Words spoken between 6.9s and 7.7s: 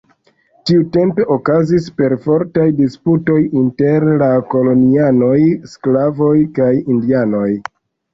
indianoj.